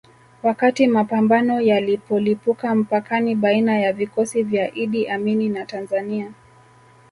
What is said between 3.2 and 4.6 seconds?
baina ya vikosi